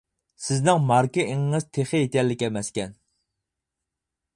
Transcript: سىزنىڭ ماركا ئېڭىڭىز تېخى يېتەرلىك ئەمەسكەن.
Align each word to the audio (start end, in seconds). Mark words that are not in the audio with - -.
سىزنىڭ 0.45 0.79
ماركا 0.91 1.27
ئېڭىڭىز 1.33 1.69
تېخى 1.79 2.03
يېتەرلىك 2.03 2.49
ئەمەسكەن. 2.49 3.01